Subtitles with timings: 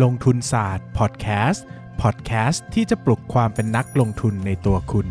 [0.00, 1.66] ลงทุนศาสตร์พอดแคสต์
[2.02, 5.06] พอดแคสต์ที่จะปลุกความเป็นนักลงทุนในตัวคุณ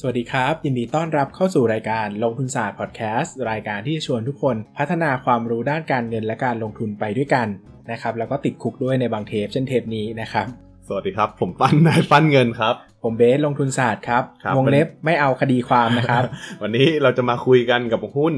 [0.00, 7.48] สวัสดีครับ ยินดีต้อนรับเข้าสู่รายการลงทุนศาสตร์พอดแคสต์รายการที่จะชวนทุกคนพัฒนาความรู้ด้านการเงินและการลงทุนไปด้วยกัน
[7.90, 16.22] นะครับแล้วก็ติดคุกด้วยในบางเทปเช่นเทปนี้นะครับ สวัสดีครับ ผมปั้นนายปั้นเงินครับ ผมเบสลงทุนศาสตร์ครับครับวงเล็บไม่เอาคดีความนะครับ
[16.62, 18.34] วันนี้เราจะมาคุยกันกับหุ้น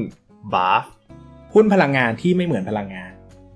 [0.53, 0.83] บาฟ
[1.53, 3.08] หุ้นพลังงานที่ไม่เหมือนพลังงาน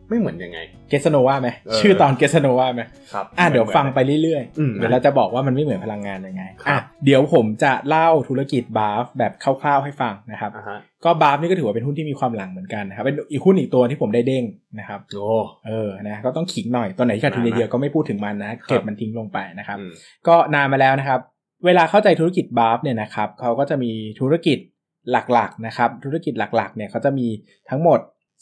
[0.10, 2.82] ไม่เหมือนยังไง เกสโนวาไหมเออชื่อตอนเกสโนวาไหม
[3.14, 14.44] ครับอะเดี๋ยวฟังไปเรื่อยอืมๆเดี๋ยวเราจะบอกว่ามันไม่เหมือนพลังงานยังไงครับอะเดี๋ยวผมจะเล่าธุรกิจบาฟแบบคร่าวๆให้ฟังนะครับอ่าฮะก็บาฟนี่ก็ถือว่าเป็นหุ้นที่มีความหลังเหมือนกันนะครับเป็นอีกหุ้นอีกตัวที่ผมได้เด้ง
[14.80, 15.28] นะครับโอ้
[15.68, 19.92] เออนะก็ต้องขิงหน่อยตัวไหนที่ขาดทุนมาเยอะๆก็ไม่พูดถึงมันนะครับเก็บมันทิ้งลงไปนะครับอืม
[20.28, 21.20] ก็นานมาแล้วนะครับ
[21.66, 24.58] เวลาเข้าใจธุรกิจบาฟเนี่ยนะครับเขาก็จะมีธุรกิจ
[25.12, 27.28] หลักๆนะครับธุรกิจหลักๆเนี่ยเขาจะมี
[27.70, 28.00] ทั้งหมด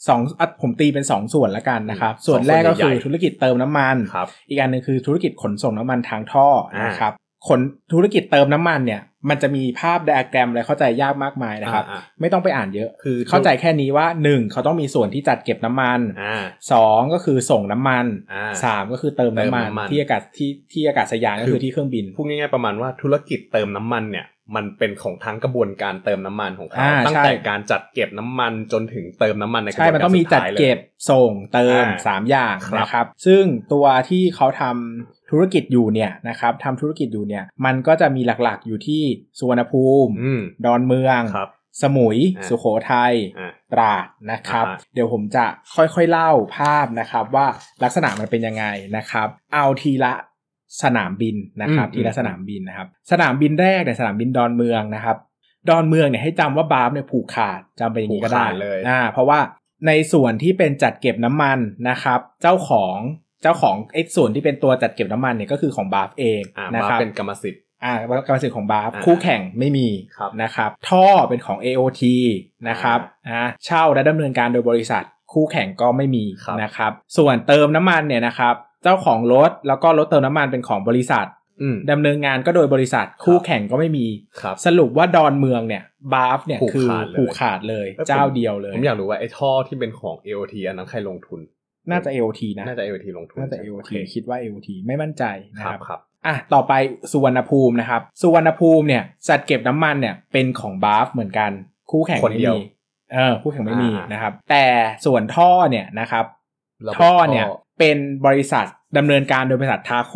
[0.08, 7.12] สองอะผมตีเป็น2ส่วนละกันนะครับ ส่วนแรกก็คือธุรกิจเติมน้ำมันครับอีกอันหนึ่งคือธุรกิจขนส่งน้ำมันทางท่ออ่านนะครับ
[7.48, 7.60] ขน
[7.92, 30.78] ธุรกิจเติมน้ำมันเนี่ย มันจะมีภาพไดอะแกรมอะไรเข้าใจยากมากมายนะครับอ่าไม่ต้องไปอ่านเยอะคือเข้าใจแค่นี้ว่า 1 เขาต้องมีส่วนที่จัดเก็บน้ำมันอ่าสองก็คือส่งน้ำมันอ่าสามก็คือเติมน้ำมันเติมน้ำมันที่อากาศที่ที่อากาศยานก็คืคืออที่เครื่องบินพูดง่ายๆประมาณว่าธุรกิจเติมน้ำมันเนี่ย มันเป็นของทั้งกระบวนการเติมน้ำมันของเขาอ่าตั้งใช่แต่การจัดเก็บน้ำมันจนถึงเติมน้ำมันในกระบใช่วนมันการต้องมีสุจัดท้ายลยเก็บ
[31.10, 39.02] ส่งเติมอ่าสามอย่างครับนะครับ ซึ่งตัวที่เขาทำธุรกิจอยู่เนี่ยนะครับทำธุรกิจอยู่เนี่ยมันก็จะมีหลักๆอยู่ที่
[39.38, 41.50] สุวรรณภูมิอืมดอนเมืองครับ
[41.82, 45.44] สมุยอ่าสุโขทัยอ่าตราดนะครับอ่าฮะเดี๋ยวผมจะ
[45.76, 47.46] ค่อยๆเล่าภาพนะครับว่า
[47.82, 48.64] ลักษณะมันเป็นยังไง
[48.96, 50.12] นะครับ เอาทีละ
[50.82, 55.16] สนามบินนะครับทีละสนามบินนะครับ สนามบินแรกเนี่ยสนามบินดอนเมืองนะครับ
[55.68, 59.40] ดอนเมืองเนี่ยให้จำว่าบาร์ฟเนี่ยผูกขาดจำเป็นอย่างนี้ก็ได้ผูกขาดเลยอ่าเพราะว่า
[59.86, 62.96] ในส่วนที่เป็นจัดเก็บน้ำมันนะครับ เจ้าของ
[63.42, 67.94] เจ้าของไอ้ส่วนที่เป็นตัวจัดเก็บน้ำมันเนี่ยก็คือของบาร์ฟเองอ่านะบาฟครับเป็นกรรมสิทธิ์อ่า
[68.26, 72.02] กรรมสิทธิ์ของบาร์ฟอ่าคู่แข่งไม่มีครับนะครับ ท่อเป็นของ AOT
[72.68, 81.26] นะครับอ่าเช่าและดำเนินการโดยบริษัทคู่แข่งก็ไม่มีครับนะครับ ส่วนเติมน้ำมันเนี่ยนะครับ เจ้าของรถแล้วก็รถเติมน้ำมันเป็นของบริษัท
[81.62, 84.06] อืมดำเนินงานก็โดยบริษัทคู่แข่งก็ไม่มี
[84.40, 85.82] ครับสรุปว่าดอนเมืองเนี่ย
[86.14, 91.40] บาร์ฟเนี่ยผูกคือขาดเลยผูกขาดเลยเอ้ยเจ้าเดียวเลย ผมอยากรู้ว่าไอ้ท่อที่เป็นของ AOT อันนั้นใครลงทุน
[91.90, 95.24] น่าจะ AOT นะ น่าจะ AOT ลงทุน น่าจะใช่ไหม AOT โอเคคิดว่า AOT ไม่มั่นใจ
[95.56, 96.72] นะคครัรับบครับอะต่อไป
[97.12, 101.50] สุวรรณภูมินะครับสุวรรณภูมิเนี่ยจัดเก็บน้ำมันเนี่ยเป็นของบาร์ฟเหมือนกัน
[101.90, 102.62] คู่แข่งคนไม่เดียวมี
[103.14, 104.64] เออคู่แข่งไม่มีอ่านนะครับแต่
[105.06, 106.41] ส่วนท่อเนี่ยนะครับระบบ
[106.98, 107.46] ท่อเนี่ย
[107.78, 108.66] เป็นบริษัท
[108.96, 110.14] ดำเนินการโดยบริษัททาโค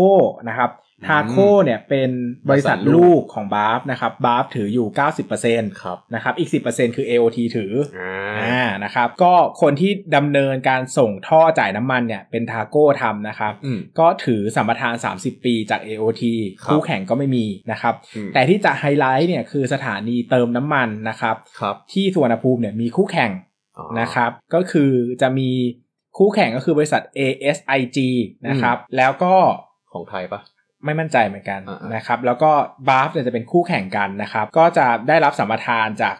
[0.48, 2.10] นะครับอืม TARCO เนี่ยเป็น
[2.48, 4.86] บริษัทบริษัทลูกของ BAFS นะครับ BAFS ถืออยู่
[5.34, 16.22] 90%ครับนะครับอีก 10%คือ AOT ถืออ่าอ่านะครับก็คนที่ดำเนินการส่งท่อจ่ายน้ำมันเนี่ยเป็น TARCO ทำนะครับอืมก็ถือสัมปทาน 30 ปีจาก AOT
[16.62, 23.30] ครับคู่แข่งก็ไม่มีนะครับอืมแต่ที่จะไฮไลท์เนี่ยคือสถานีเติมน้ำมันนะครับครับที่สุวรรณภูมิเนี่ยมีคู่แข่ง
[23.78, 24.90] อ๋อนะครับก็คือ
[25.22, 25.50] จะมี
[26.18, 27.98] คู่แข่งก็คือบริษัท ASIG
[28.48, 29.34] นะครับ แล้วก็
[29.92, 30.40] ของไทยปะ
[30.84, 32.50] ไม่มั่นใจเหมือนกันอ่าๆนะครับ แล้วก็
[32.88, 36.16] บาฟเนี่ยจะเป็นคู่แข่งกันนะครับ ก็จะได้รับสัมปทานจาก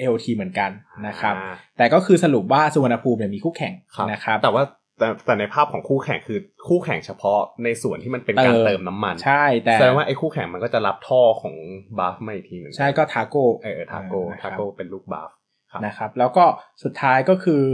[0.00, 0.70] AOT เหมือนกัน
[1.06, 4.62] นะครับอ่าแต่ก็คือสรุปว่าสุวรรณภูมิเนี่ยมีคู่แข่งครับนะครับ แต่ว่า
[4.98, 11.54] แต่แต่ในภาพของคู่แข่งคือคู่แข่งเฉพาะในส่วนที่มันเป็นการเติมเติมน้ำมัน ใช่แต่แสดงว่าไอ้คู่แข่งมันก็จะรับท่อของ
[11.98, 15.30] บาฟมาอีกทีหนึ่งใช่ก็ทาโก้เออทาโก้นะคทารับโก้เป็นลูกบาฟ
[15.70, 16.44] ครับนะครับ แล้วก็
[16.84, 17.64] สุดท้ายก็คือ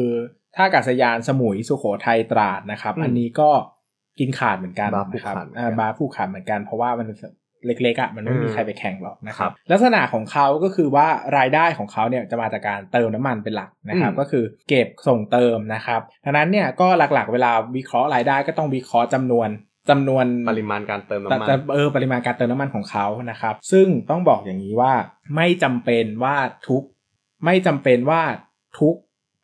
[0.57, 3.51] ท่าอากาศยานสมุยสุโขทัยตราดนะครับอืมอันนี้ก็
[4.19, 7.07] กินขาดเหมือนกันบาร์ผูกนะครับขาดเหมือนกันอ่าบาร์ผูกขาดเหมือนกันเพราะว่ามัน
[7.67, 11.07] เล็กๆอะมันไม่มีอืมใครไปแข่งหรอกนะคครัรับบลักษณะของเขาก็คือว่า
[11.39, 19.49] รายได้ของเขาเนี่ยจะมาจากการเติมน้ำมันเป็นหลักนะครับอืมก็คือเก็บส่งเติมนะครับดังนั้นเนี่ยก็หลักๆ เวลาวิเคราะห์รายได้ก็ต้องวิเคราะห์จำนวน
[19.91, 24.93] จำนวนปริมาณการเติมน้ำแต่มันแต่เออปริมาณการเติมน้ำมันของเขานะครับ ซึ่งต้องบอกอย่างนี้ว่า
[25.37, 26.37] ไม่จำเป็นว่า
[26.69, 26.83] ทุก
[27.45, 28.23] ไม่จำเป็นว่า
[28.79, 28.95] ทุก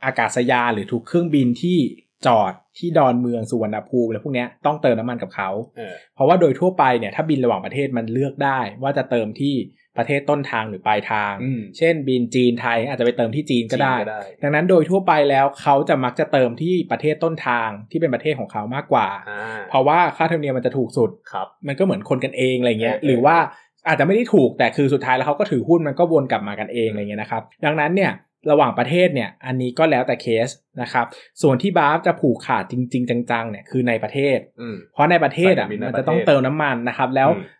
[0.04, 1.78] อากาศยานหรือทุกเครื่องบินที่
[2.26, 9.54] จอดที่ดอนเมืองสุวรรณภูมิอะไรพวกเนี้ยต้องเติมน้ำมันกับเขาเออเพราะว่าโดยทั่วไปเนี่ยถ้าบินระหว่างประเทศมันเลือกได้ ว่าจะเติมที่
[9.98, 23.36] ประเทศต้นทางหรือปลายทางอืมเช่น บินจีนไทยอาจจะไปเติมที่จีนก็ได้จีนก็ได้ ดังนั้นโดยทั่วไปแล้วเขาจะมักจะเติมที่ประเทศต้นทางที่เป็นประเทศของเขามากกว่าอ่าเพราะว่าค่าธรรมเนียมมันจะถูกสุดครับมันก็เหมือนคนกันเองอะไรเงี้ยเออเออหรือว่า
[23.88, 28.12] อาจจะไม่ได้ถูกแต่คือสุดท้ายแล้วเขาก็ถือหุ้นมันก็วนกลับมากันเองอะไรเงี้ยนะครับ ดังนั้นเนี่ย
[28.50, 30.48] ระหว่างประเทศเนี่ยอันนี้ก็แล้วแต่เคส
[30.82, 31.06] นะครับ
[31.42, 37.56] ส่วนที่ BAFS จะผูกขาดจริง ๆ จังๆเนี่ยคือในประเทศอืมเพราะในประเทศอะสายการบินในประเทศต้องเติมน้ำมันนะครับ แล้วอืม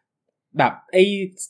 [0.59, 1.05] แบบไอ้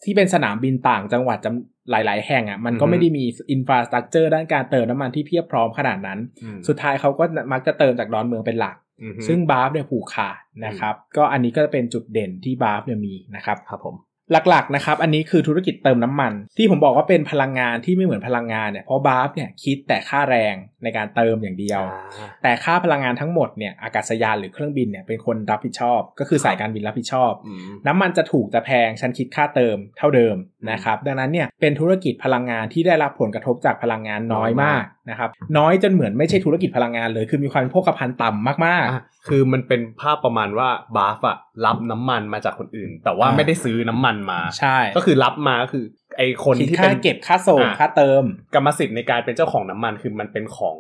[0.05, 13.95] ที่เป็นสนามบินต่างจังหวัดจำหลาย ๆ แห่งอะมันก็อือฮึไม่ได้มี infrastructure ด้านการเติมน้ำมันที่เพียบพร้อมขนาดนั้นอืมสุดท้ายเขาก็มักจะเติมจากดอนเมืองเป็นหลักอือฮึซึ่ง BAFS เนี่ยผูกขาดนะครับ ก็อันนี้ก็จะเป็นจุดเด่นที่บาฟเนี่ยมีนะครับครับผม
[14.33, 30.37] หลักๆนะครับอันนี้คือธุรกิจเติมน้ำมัน ที่ผมบอกว่าเป็นพลังงานที่ไม่เหมือนพลังงานเนี่ยเพราะบาฟเนี่ยคิดแต่ค่าแรงในการเติมอย่างเดียวอ่าแต่ค่าพลังงานทั้งหมดเนี่ยอากาศยานหรือเครื่องบินเนี่ยเป็นคนรับผิดชอบ ก็คือสายการบินรับผิดชอบอืมน้ำมันจะถูกจะแพงฉันคิดค่าเติมเท่าเดิม
[30.71, 45.85] นะครับดังนั้นเนี่ยเป็นธุรกิจพลังงานที่ได้รับผลกระทบจากพลังงานน้อยมากนะครับน้อยจนเหมือนไม่ใช่ธุรกิจพลังงานเลย คือมีความเป็นโภคภัณฑ์ต่ำมากอะคือมันเป็นภาพประมาณว่าบาฟอะรับน้ำมันมาจากคนอื่น แต่ว่าอ่าไม่ได้ซื้อน้ำมันมาๆใช่ก็คือรับมาก็คือ
[46.17, 48.25] ไอคนคิดที่ค่าเป็นเก็บค่าส่งอ่าค่าเติม
[48.55, 50.79] กรรมสิทธิ์ในการเป็นเจ้าของน้ำมันคือมันเป็นของ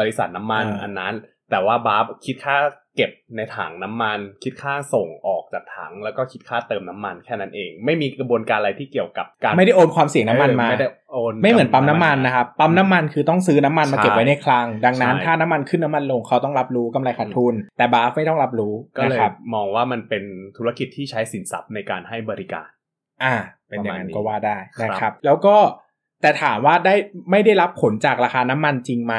[0.00, 1.14] บริษัทน้ำมันอ่าอันนั้น
[1.52, 2.56] แต่ว่าบาฟคิดค่า
[2.96, 20.24] เก็บในถังน้ำมัน คิดค่าส่งออกจากถัง แล้วก็คิดค่าเติมน้ำมันแค่นั้นเอง ไม่มีกระบวนการอะไรที่เกี่ยวกับการไม่ได้โอนความเสี่ยงน้ำมันมาเออไม่ได้โอนไม่เหมือนปั๊มน้ำมันนะครับปั๊มน้ำมันคือต้องซื้อน้ำมันมาใช่เก็บไว้ในคลัง ดังนั้นใช่ถ้าน้ำมันขึ้นน้ำมันลงเขาต้องรับรู้กำไรขาดทุน แต่บาฟไม่ต้องรับรู้ก็เลยนะครับมองว่ามันเป็น
[20.56, 22.68] ธุรกิจที่ใช้สินทรัพย์ในการให้บริการ
[23.24, 23.34] อ่า
[23.68, 25.56] เป็นอย่างนั้นประมาณนี้ก็ว่าได้นะคครัรับบแล้วก็
[26.22, 26.94] แต่ถามว่าได้
[27.30, 29.14] ไม่ได้รับผลจากราคาน้ำมันจริงไหม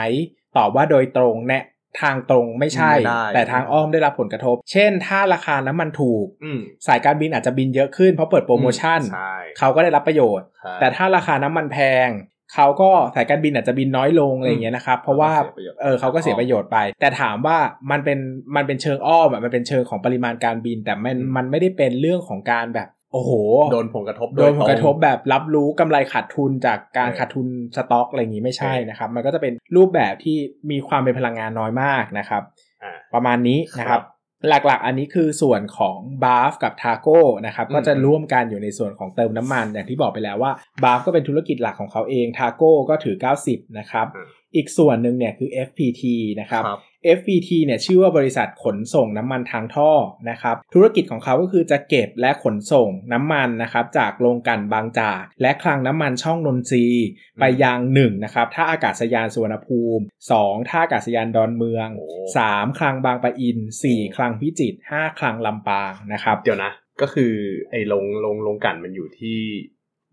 [0.58, 1.64] ตอบว่าโดยตรงแนะ
[2.02, 12.10] ทางตรงไม่ใช่ไม่ได้แต่ทางอ้อมได้รับผลกระทบ เช่น ถ้าราคาน้ำมันถูกอืมสายการบินอาจจะบินเยอะขึ้นเพราะเปิดโปรโมชั่นใช่เขาก็ได้รับประโยชน์ใช่แต่ถ้าราคาน้ำมันแพง
[12.54, 17.58] เขาก็สายการบินอาจจะบินน้อยลงอะไรอย่างเงี้ยนะครับ เพราะว่าเขาก็เสียประโยชน์เออเขาก็เสียประโยชน์ไป แต่ถามว่า
[17.92, 18.20] มันเป็น
[18.56, 23.32] มันเป็นเชิงอ้อมอะมันเป็นเชิงของปริมาณการบิน แต่มันมันไม่ได้เป็นเรื่องของการแบบ โอ้โห
[23.72, 30.38] โดนผลกระทบโดนผลกระทบโดยตแบบรับรู้กำไรขาดทุนจากการเออขาดทุนสต็อกอะไรอย่างนี้ไม่ใช่เออนะครับ มันก็จะเป็นรูปแบบที่
[30.72, 32.44] มีความเป็นพลังงานน้อยมากนะครับ
[32.84, 34.14] อ่าประมาณนี้นะครับครับ
[34.50, 40.52] หลักๆ อันนี้คือส่วนของบาฟกับทาโก้นะครับอืมก็จะร่วมกันอยู่ในส่วนของเติมน้ำมัน อย่างที่บอกไปแล้วว่า
[40.84, 43.16] บาฟก็เป็นธุรกิจหลักของเขาเองทาโก้ก็ถือ
[43.48, 46.04] 90 นะครับอืมอีกส่วนหนึ่งเนี่ยคือ FPT
[46.40, 46.64] นะครับ
[47.06, 49.92] ครับ FPT เนี่ยชื่อว่าบริษัทขนส่งน้ำมันทางท่อ
[50.30, 57.06] นะครับธุรกิจของเขาก็คือจะเก็บและขนส่งน้ำมันนะครับจากโรงกลั่นบางจาก และคลังน้ำมันช่องนนทรีย์
[57.40, 60.04] ไปยัง1นะครับท่าอากาศยานสุวรรณภูมิ
[60.38, 62.08] 2 ท่าอากาศยานดอนเมืองโอ้
[62.48, 63.58] 3คลังบางปะอิน
[63.88, 66.72] 4 คลังพิจิตร5คลังลำปางนะครับเดี๋ยวนะ
[67.02, 67.34] ก็คือ
[67.70, 69.40] ไอ้โรงโรงโรงกลั่นมันอยู่ที่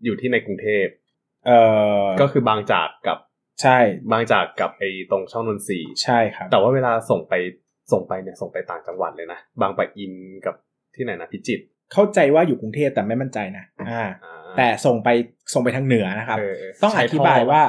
[0.03, 0.85] อยู่ที่ในกรุงเทพ
[1.45, 1.59] เอ่
[2.01, 3.17] อก็คือบางจากกับ
[3.61, 3.77] ใช่
[4.11, 7.33] บางจากกับไอ้ตรงช่องนนทรีย์ใช่ครับ แต่ว่าเวลาส่งไป
[7.91, 10.13] ส่งไปเนี่ยส่งไปต่างจังหวัดเลยนะ บางปะอิน
[10.45, 10.55] กับ
[10.95, 11.63] ที่ไหนนะพิจิตร
[11.93, 15.09] เข้าใจว่าอยู่กรุงเทพแต่ไม่มั่นใจนะอ่าอ่าแต่ส่งไป
[15.53, 17.61] ส่งไปทางเหนือนะครับเเต้องอใช้ธิบายท่ว่า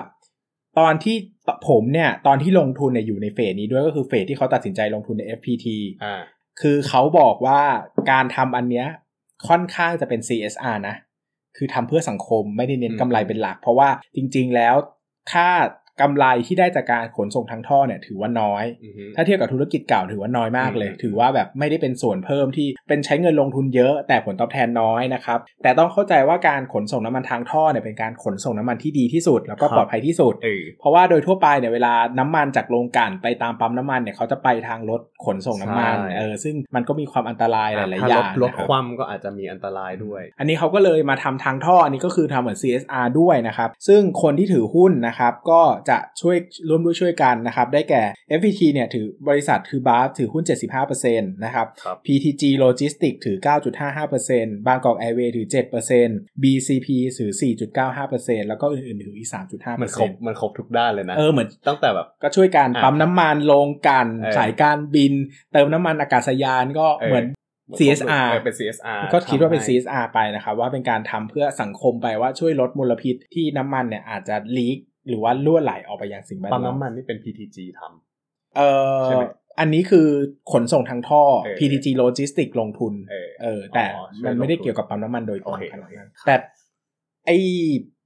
[0.79, 1.17] ตอนที่
[1.69, 5.67] ผมเนี่ย ตอนที่ลงทุนเนี่ยอยู่ในเฟสนี้ด้วยก็คือเฟสที่เขาตัดสินใจลงทุนใน FPT
[6.05, 6.21] อ่า
[6.61, 7.63] คือเขาบอกว่า
[8.11, 8.87] การทำอันเนี้ย
[9.49, 10.97] ค่อนข้างจะเป็น CSR นะ
[11.57, 14.75] คือทำเพื่อสังคมไม่ได้เน้นอืมกำไรเป็นหลัก เพราะว่าจริง ๆ แล้ว
[15.33, 15.49] ค่า
[16.01, 46.37] กำไรที่ได้จากการขนส่งทางท่อเนี่ยถือว่าน้อยอือฮึถ้าเทียบกับธุรกิจเก่าถือว่าน้อยมากเลยอืมถือว่าแบบไม่ได้เป็นส่วนเพิ่มที่เป็นใช้เงินลงทุนเยอะ แต่ผลตอบแทนน้อยนะครับ แต่ต้องเข้าใจว่าการขนส่งน้ำมันทางท่อเนี่ยเป็นการขนส่งน้ำมันที่ดีที่สุด แล้วก็ปลอดภัยที่สุดเออเพราะว่าโดยทั่วไปเนี่ยเวลาน้ำมันจากโรงกลั่นไปตามปั๊มน้ำมันเนี่ยเขาจะไปทางรถขนส่งน้ำมันใช่เออซึ่งมันก็มีความอันตรายหลายๆถ้อย่างรถนะครับคว่ำก็อาจจะมีอันตรายด้วย อันนี้เขาก็เลยมาทำทางท่ออันนี้ก็คือทำเหมือน CSR ด้วยนะครับซึ่งคนที่ถือหุ้นนะครับก็จะช่วย
[46.69, 48.03] ร่วมด้วยช่วยกันนะครับ ได้แก่
[48.39, 50.45] FPT เนี่ยถือบริษัทคือบาร์ถือหุ้น
[50.89, 53.37] 75%นะครับครับ PTG Logistics ถือ
[54.03, 55.47] 9.55%บางกอกแอร์เวย์ถือ
[55.95, 57.33] 7% BCP ถือ
[57.91, 65.13] 4.95%แล้วก็อื่นๆถืออีก 3.5%มันครบมันครบทุกด้านเลยนะ เออเหมือนตั้งแต่แบบก็ช่วยกันอะปั๊มน้ำมันโรงกลันเออสายการบิน
[65.53, 67.27] เติมน้ำมันอากาศยานก็เหมือน
[67.79, 74.79] CSR เออเป็น CSR ก็คิดว่าเป็นทำให้ CSR ไปนะครับว่าเป็นการทำเพื่อสังคมไปว่าช่วยลดมลพิษที่น้ำมันเนี่ยอาจจะลีก
[75.09, 78.63] หรือว่ารั่วไหลออกไปยังสิ่งแวดปั๊มล้อมน้ำมันนี่เป็น PTG ทำเอ
[78.99, 79.25] อใช่ไหม
[79.61, 80.07] อันนี้คือ
[80.53, 86.35] ขนส่งทางท่อเออ PTG Logistics ลงทุน เออเออแต่อ๋อช่วยมันไม่ได้ลงทุนเกี่ยวกับปั๊มน้ำมันโดยตรงโอเคขนาดนั้นโอเคแต่
[87.27, 87.37] ไอ้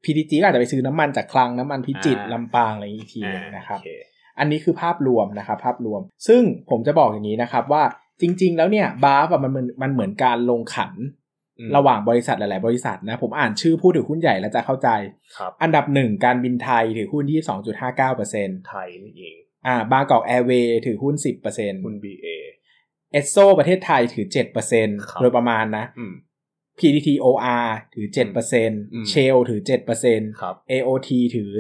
[0.05, 3.91] PTG ก็อาจจะไปซื้อน้ำมันจากคลังน้ำมันพิจิตรอ่าลำปางอะไรอย่างนี้อีกทีหนึงอ่านะครับโอเค
[4.39, 7.83] อันนี้คือภาพรวมนะครับ ภาพรวม ซึ่งผมจะบอกอย่างนี้นะครับว่า
[8.21, 11.26] จริง ๆ แล้วเนี่ยบาร์มันมันมันเหมือนการลงขันอืม
[11.77, 14.89] ระหว่างบริษัทหลาย ๆ บริษัทนะ ผมอ่านชื่อผู้ถือหุ้นใหญ่แล้วจะเข้าใจ
[15.39, 17.41] ครับอันดับหนึ่งการบินไทยถือหุ้นที่
[18.05, 19.37] 2.59%ไทยนี่เอง
[19.67, 21.15] อ่า บางกอกแอร์เวย์ถือหุ้น
[21.51, 22.27] 10%คุณ BA
[23.13, 24.27] เอสโซประเทศไทยถือ
[24.71, 26.15] 7%ครับโดยประมาณนะอืม
[26.79, 29.61] PTT OR ถืออืม7% Shell ถือ
[30.01, 31.51] 7%ครับ AOT ถือ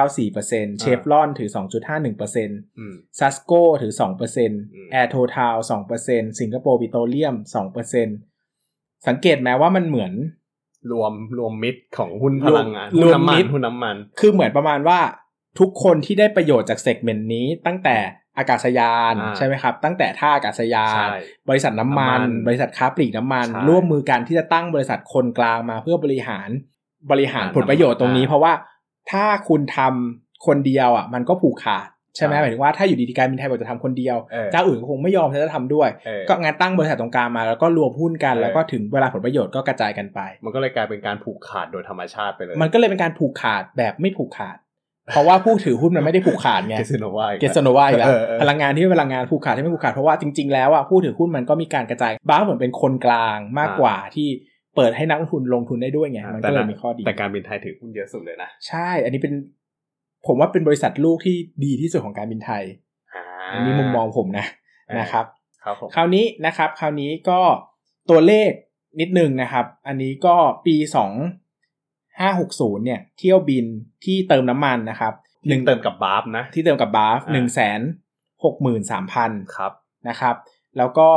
[0.00, 3.92] 4.94% Chevron ถือ 2.51%อืม Sasco ถือ
[4.42, 5.54] 2% Air Total
[6.00, 8.35] 2% Singapore Petroleum 2%
[9.08, 10.12] สังเกตไหมว่ามันเหมือน
[10.92, 15.00] รวมรวมมิตรของหุ้นพลังงานรหุ้นวมน้ำมัมินตรหุ้นน้ำมัน คือเหมือนประมาณว่า
[15.58, 17.96] ทุกคนที่ได้ประโยชน์จากเซกเมนต์นี้ตั้งแต่
[18.38, 21.16] อากาศยานอ่าใช่ไหมครับ ตั้งแต่ท่าอากาศยานใช่
[21.48, 26.48] บริษัทน้ำมันน้ำมัน บริษัทค้าปลีกน้ำมันใช่ร่วมมือกันที่จะตั้งบริษัทคนกลางมาเพื่อบริหาร
[27.10, 28.52] บริหารอ่าผลประโยชน์ตรงนี้อ่าเพราะว่า
[29.10, 44.56] ถ้าคุณทำคนเดียวอะ มันก็ผูกขาด ใช่ไหมใช่หมายถึงว่าถ้าอยู่ดีๆการบินไทยบอกจะทำคนเดียวเออเจ้าอื่นก็คงไม่ยอมที่จะทำด้วยเออก็งานตั้งบริษัทตรงกลางมาแล้วก็รวมหุ้นกันเออแล้วก็ถึงเวลาผลประโยชน์ก็กระจายกันไป มันก็เลยกลายเป็นการผูกขาดโดยธรรมชาติไปเลย มันก็เลยเป็นการผูกขาดแบบไม่ผูกขาด
[45.12, 54.28] เพราะว่าผู้ถือหุ้นมันไม่ได้ผูกขาดไงเกสโนวาเกสโนวาอีกแล้วเออเออพลังงานที่เป็นพลังงานผูกขาดที่ไม่ผูกขาดเพราะว่าจริงๆแล้วอะผู้ถือหุ้นมันก็มีการกระจายบ้างเหมือนเป็นคนกลางมากกว่าที่
[54.76, 59.32] เปิดให้นักลงทุนลงทุนได้ด้วยไงมันก็เลยมีข้อดีแต่การบินไทยถือหุ้นเยอะสุดเลยนะใช่ อันนี้เป็น
[60.26, 62.64] ผมว่าเป็นบริษัทลูกที่ดีที่สุดของการบินไทย
[63.52, 64.46] อันนี้มุมมองผมนะ
[64.88, 65.26] อ่านนะครับ
[65.64, 67.40] ครับผมคราวนี้นะครับ คราวนี้ก็
[68.10, 68.50] ตัวเลข
[69.00, 71.12] นิดนึงนะครับ อันนี้ก็ปีสอง
[72.20, 73.64] ห้าหกศูนย์เนี่ย เที่ยวบิน
[74.04, 75.12] ที่เติมน้ำมันนะครับ
[75.48, 77.80] หนึ่งเติมกับ BAFS นะ ที่เติมกับ BAFS อ่าหนึ่งแสน
[78.44, 79.72] หกหมื่นสามพันครับ
[80.08, 80.36] นะครับ
[80.76, 81.08] แล้วก็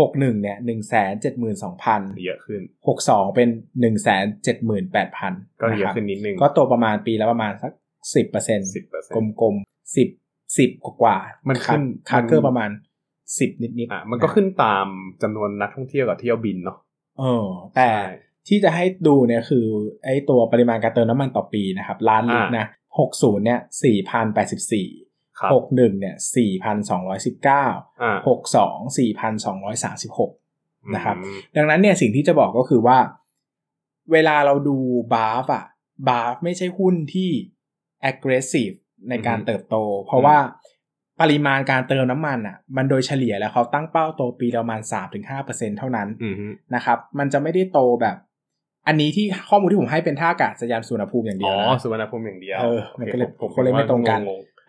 [0.00, 3.48] หกหนึ่งเนี่ยหนึ่งแสนเจ็ดหมื่นสองพันเยอะขึ้นหกสองเป็น
[3.80, 7.72] หนึ่งแสนเจ็ดหมื่นแปดพันก็เยอะขึ้นนิดนึง ก็โตประมาณปีละประมาณสัก
[8.14, 10.08] สิบเปอร์เซ็นต์สิบเปอร์เซ็นต์ลมๆสิบ
[10.58, 12.70] สิบกว่าๆมันขึ้น CAGR มันประมาณ
[13.38, 14.86] สิบนิดๆอะมันก็ขึ้นตาม
[15.22, 16.78] จำนวนนักท่องเที่ยวกับเที่ยวบินเนาะ
[17.18, 17.46] เออ
[17.76, 17.90] แต่
[18.48, 19.66] ที่จะให้ดูเนี่ยคือ
[20.04, 22.66] ไอ้ตัวปริมาณการเติมน้ำมันต่อปีนะครับล้านลิตรนะ
[22.98, 24.88] หกศูนย์เนี่ยสี่พันแปดสิบสี่
[25.38, 27.66] ครับหกหนึ่งเนี่ยสี่พันสองร้อยสิบเก้า
[28.02, 30.32] อ่าหกสองสี่พันสองร้อยสามสิบหก
[30.94, 32.98] นะครับอืมดังนั้นเนี่ยสิ่งที่จะบอกก็คือว่า
[34.12, 34.76] เวลาเราดู
[35.14, 35.64] บาฟอะ
[36.08, 37.30] บาฟไม่ใช่หุ้นที่
[38.10, 38.74] aggressive
[39.10, 40.36] ในการเติบโต เพราะว่า
[41.20, 44.80] ปริมาณการเติมน้ำมันอะมันโดยเฉลี่ยแล้วเขาตั้งเป้าโตปีประมาณ
[45.30, 48.16] 3-5%เท่านั้นอืมฮึนะครับ มันจะไม่ได้โตแบบ
[48.86, 54.22] อันนี้ที่ข้อมูลที่ผมให้เป็นท่าอากาศยานสุวรรณภูมิอย่างเดีอ๋ยวอนะสุวรรณภูมิอย่างเดียวเออมันก็เลยโอคคนเลยไม่ตรงกันง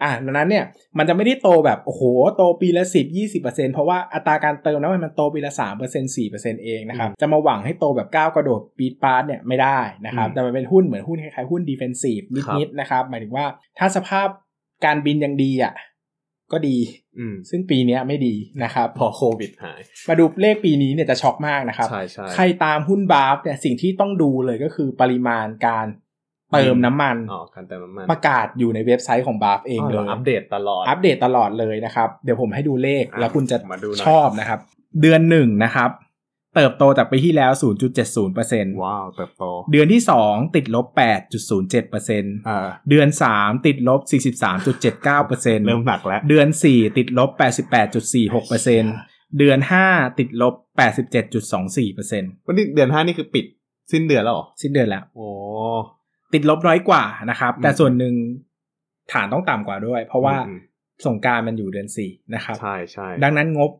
[0.03, 0.63] อะดังนั้นเนี่ย
[0.97, 2.03] มันจะไม่ได้โตแบบโอ้โห
[2.35, 12.21] โตปีละสิบยี่สิบเปอร์เซ็นเพราะว่าอัตราการเติมน้ำมันมันโตปีละสามเปอร์เซ็นสี่เปอร์เซ็นเองนะครับจะมาหวังให้โตแบบก้าวกระโดดปีดปาร์ตเนี่ยไม่ได้นะครับแต่มันเป็นหุ้นเหมือนหุ้นคล้ายๆหุ้นดีเฟนซีฟ
[12.57, 13.45] นิดๆนะครับหมายถึงว่า
[13.79, 14.27] ถ้าสภาพ
[14.85, 15.73] การบินยังดีอะ
[16.51, 16.77] ก็ดี
[17.19, 25.87] อืมซึ่งปีเนี้ยไม่ดีนะครับ พอโควิดหาย มาดูเลขปีนี้เนี่ยจะช็อกมากนะครับ ใช่ใช่ใครตามหุ้นบาฟเนี่ยสิ่งที่ต้องดูเลยก็คือปริมาณการ
[26.53, 34.59] เติมน้ำมันอ๋อการเติมน้ำมันประกาศอยู่ในเว็บไซต์ของบาฟเองเลยอัปเดตตลอดอัปเดตตลอดเลยนะครับ เดี๋ยวผมให้ดูเลขอะแล้วคุณจะมาดูหน่อยชอบนะครับ
[35.01, 35.91] เดือนหนึ่งนะครับ
[36.55, 37.51] เติบโตจากปีที่แล้ว
[38.17, 40.85] 0.70%ว้าว เติบโต เดือนที่ 2 ติดลบ
[41.47, 44.01] 8.07%อ่าเดือน 3 ติดลบ
[44.83, 47.29] 43.79%เริ่มหนักแล้ว เดือน 4 ติดลบ
[48.19, 50.53] 88.46%เดือน 5 ติดลบ
[51.31, 53.45] 87.24%วันนี้เดือนห้านี่คือปิด
[53.91, 55.27] สิ้นเดือนแล้วเหรอ สิ้นเดือนแล้ว โอ้
[56.33, 58.13] ติดลบน้อยกว่านะครับ แต่อืมส่วนหนึ่ง
[59.13, 60.59] ฐานต้องต่ำกว่าด้วย เพราะว่าอืม
[61.05, 63.71] สงกรารมันอยู่เดือน4นะครับ ใช่ใช่ดังนั้นงบ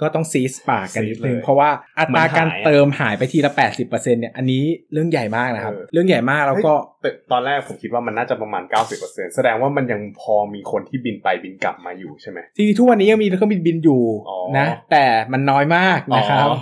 [0.00, 4.62] ก็ต้องซีสปากกันนิดนึงซีดเลยเพราะว่าอัตราการมันหายอะเติมหายไปทีละ80%เนี่ยอันนี้
[4.92, 8.62] เรื่องใหญ่มากนะครับเออเรื่องใหญ่มากแล้วก็แต่ตอนแรกผมคิดว่ามันน่าจะประมาณ
[8.98, 16.56] 90%แสดงว่ามันยังพอมีคนที่บินไปบินกลับมาอยู่ใช่ไหมจริงๆทุกวันนี้ยังมีเครื่องบินบินอยู่อ๋อนะ แต่มันน้อยมากนะครับอ๋อ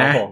[0.00, 0.30] นะครับผม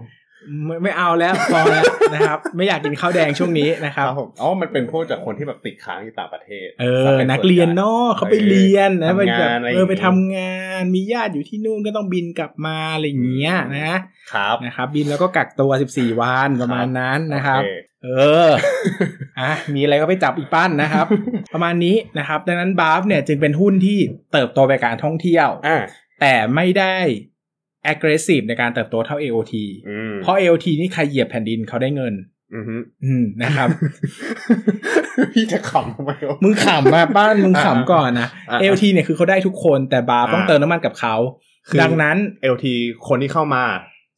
[0.65, 1.83] ไม่ไม่เอาแล้วพอแล้ว
[2.13, 13.81] นะครับ ไม่อยากกินข้าวแดงช่วงนี้นะคครัรับบผมอ๋อมันเป็นพวกจากคนที่แบบติดค้างอยู่ต่างประเทศ เอซะอป็นักเรียนส่วใหญ่เนาะเขาไปเรียนนะเออไปแบบทำงานอะไรเออไปอย่างงี้ทำงานมีญาติอยู่ที่นู่นก็ต้องบินกลับมาอะไรอย่างเงี้ยนะ
[14.33, 18.09] ครับนะครับ บินแล้วก็กักตัว 14 วันประมาณนั้นนะครับโอเเอ
[18.47, 18.49] อ
[19.39, 21.05] อะมีอะไรก็ไปจับอีกปั้นนะครับ
[21.53, 23.99] ประมาณนี้นะครับ ดังนั้นบาฟเนี่ยจึงเป็นหุ้นที่
[24.33, 25.77] เติบโตไปการท่องเที่ยวอ่า
[26.21, 26.97] แต่ไม่ได้
[27.91, 29.53] aggressive ในการเติบโตเท่า AOT
[29.89, 32.13] อืมเพราะ AOT นี่ใครเหยียบแผ่นดินเขาได้เงิน
[32.55, 32.75] อือฮึ
[33.05, 33.69] อืมนะครับ
[35.33, 41.15] พี่จะขำทำไมวะมึงขำมาป้านมึงขำก่อนนะอ่า AOT เนี่ยคือเขาได้ทุกคนแต่บาฟต้องอ่าเติมน้ำมันกับเขา
[41.67, 42.17] คือดังนั้น
[42.53, 42.65] LT
[43.07, 43.63] คนที่เข้ามา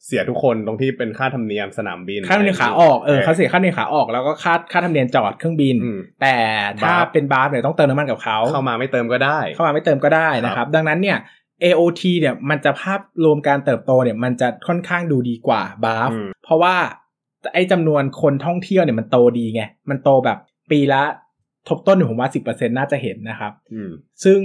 [0.06, 6.36] เสียทุกคนตรงที่เป็นค่าธรรมเนียมสนามบิน ค่าธรรมเนียมขาออกเออเขาเสียค่าธรรมเนียมขาออกแล้วก็ค่าค่าธรรมเนียมจอดเครื่องบินอืมแต่
[6.78, 11.18] ถ้าบาฟเป็นบาฟเนี่ยต้องเติมน้ำมันกับเขาเข้ามาไม่เติมก็ได้ เข้ามาไม่เติมก็ได้นะครับ ดังนั้นเนี่ย
[11.64, 16.76] AOT เนี่ยมันจะภาพรวมการเติบโตเนี่ยมันจะค่อนข้างดูดีกว่าบาฟอืมเพราะว่า
[17.54, 20.38] ไอ้จำนวนคนท่องเที่ยวเนี่ยมันโตดีไง มันโตแบบ
[20.70, 21.02] ปีละ
[21.68, 23.90] ทบต้นอยู่ผมว่า10%น่าจะเห็นนะครับอืม
[24.24, 24.40] ซึ่ง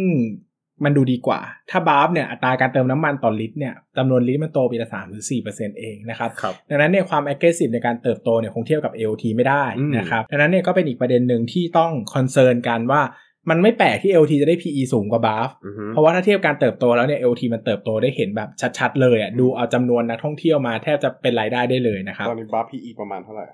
[0.84, 1.40] มันดูดีกว่า
[1.70, 13.02] ถ้า BAFS เนี่ยอัตราการเติมน้ำมันต่อลิตรเนี่ยจำนวนลิตรมันโตปีละสามหรือสี่เปอร์เซ็นต์เองนะครับครับดังนั้นเนี่ยความ aggressive ในการเติบโตเนี่ยคงเทียบกับ AOT ไม่ได้อืมนะครับ ดังนั้นเนี่ยก็เป็นอีกประเด็นหนึ่งที่ต้อง concern กันว่า
[13.50, 23.46] มันไม่แปลกที่ AOT จะได้ PE สูงกว่า BAFS อือฮึเพราะว่าถ้าเทียบการเติบโตแล้วเนี่ย AOT มันเติบโตได้เห็นแบบชัดๆเลยอะดูเอาจำนวนนักท่องเที่ยวมาแทบจะเป็นรายได้ได้เลยนะครับ ตอนนี้บัฟพีอีประมาณเท่าไหร่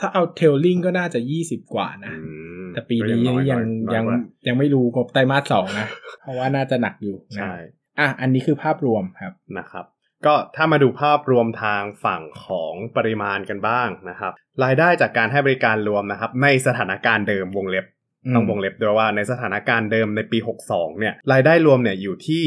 [0.00, 2.30] ถ้าเอา trailing ก็น่าจะ20กว่านะอื
[2.66, 5.88] มแต่ปีนี้ก็ยังน้อยังกว่ายังไม่รู้งบไตรมาสสองนะ
[6.22, 7.54] เพราะว่าน่าจะหนักอยู่นะใช่
[8.00, 9.84] อะอันนี้คือภาพรวมครับนะครับ
[10.26, 14.32] ก็ถ้ามาดูภาพรวมทางฝั่งของปริมาณกันบ้างนะครับ
[14.64, 17.99] รายได้จากการให้บริการรวมนะครับ ในสถานการณ์เดิมวงเล็บอืม
[18.34, 22.44] ต้องวงเล็บด้วยว่าในสถานการณ์เดิมในปี 62 เนี่ยรายได้รวมเนี่ยอยู่ที่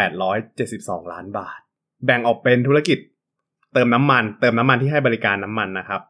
[0.00, 1.58] 3,872 ล้านบาท
[2.04, 2.98] แบ่งออกเป็นธุรกิจ
[3.74, 6.00] เติมน้ำมัน เติมน้ำมันที่ให้บริการน้ำมันนะครับ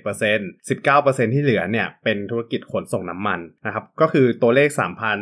[0.00, 4.68] 81% 19%ที่เหลือเนี่ยเป็นธุรกิจขนส่งน้ำมันนะครับก็คือตัวเลข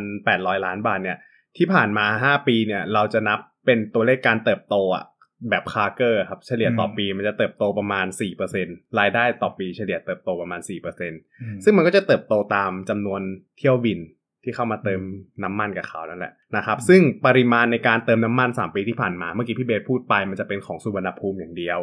[0.07, 1.17] 3,800 ล้านบาทเนี่ย
[1.57, 5.03] ที่ผ่านมา 5 ปีเนี่ยเราจะนับเป็นตัวเลขการเติบโตอะ
[5.49, 8.05] แบบคาร์เกอร์ครับเฉลี่ยต่อปีมันจะเติบโตประมาณ
[8.51, 10.59] 4%รายได้ต่อปีเฉลี่ยเติบโตประมาณ
[11.07, 13.21] 4%ซึ่งมันก็จะเติบโตตามจำนวน
[13.57, 13.99] เที่ยวบิน
[14.43, 15.01] ที่เข้ามาเติม
[15.43, 21.79] น้ำมันกับเขานั่นแหละนะครับซึ่งปริมาณในการเติมน้ำมัน 3 ปีที่ผ่านมาเมื่อกี้พี่เบสพูดไปมันจะเป็นของสุวรรณภูมิอย่างเดียว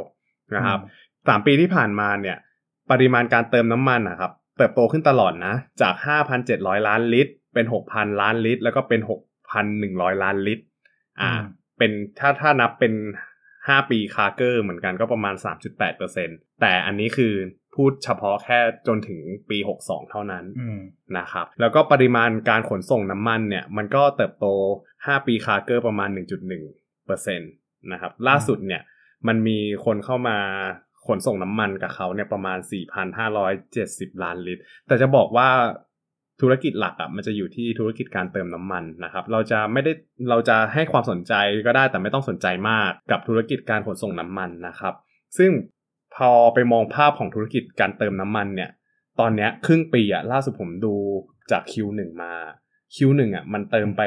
[0.54, 0.78] นะครับ
[1.28, 2.37] สามปีที่ผ่านมาเนี่ย
[2.90, 5.94] ปริมาณการเติมน้ำมันนะครับเติบโตขึ้นตลอดนะจาก
[6.40, 9.00] 5,700 ล้านลิตร เป็น 6,000 ล้านลิตร แล้วก็เป็น
[9.62, 10.64] 6,100 ล้านลิตร
[11.20, 11.44] อ่าอืม
[11.78, 12.92] เป็นถ้าถ้านับเป็น
[13.68, 15.35] 5 ปี CAGR เหมือนกันก็ประมาณ
[15.99, 17.35] 3.8%แต่อันนี้คือ
[17.75, 20.80] พูดเฉพาะแค่จนถึงปี 62 เท่านั้นอืม
[21.18, 24.47] นะครับ แล้วก็ปริมาณการขนส่งน้ำมันเนี่ย มันก็เติบโต
[24.87, 26.09] 5 ปี CAGR ประมาณ
[26.75, 28.83] 1.1%นะครับ ล่าสุดเนี่ย
[29.28, 30.38] มันมีคนเข้ามา
[31.06, 32.59] ขนส่งน้ำมันกับเขาเนี่ยประมาณ
[33.40, 35.49] 4,570 ล้านลิตร แต่จะบอกว่า
[36.41, 39.93] ธุรกิจหลักอะมันจะอยู่ที่ธุรกิจการเติมน้ำมันนะครับ เราจะไม่ได้
[40.31, 41.33] เราจะให้ความสนใจ
[41.67, 44.95] ก็ได้แต่ไม่ต้องสนใจมากกับธุรกิจการขนส่งน้ำมันนะครับ
[45.38, 45.50] ซึ่ง
[46.17, 48.71] พอไปมองภาพของธุรกิจการเติมน้ำมันเนี่ย
[49.21, 50.95] ตอนเนี้ยครึ่งปีอะล่าสุดผมดู
[51.50, 52.33] จาก Q1 มา
[52.95, 54.03] Q1 อะมันเติมไป